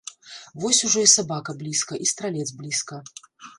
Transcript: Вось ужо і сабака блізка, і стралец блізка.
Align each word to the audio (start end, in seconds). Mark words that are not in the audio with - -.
Вось 0.63 0.79
ужо 0.87 1.03
і 1.09 1.09
сабака 1.15 1.55
блізка, 1.61 2.01
і 2.07 2.11
стралец 2.15 2.49
блізка. 2.65 3.01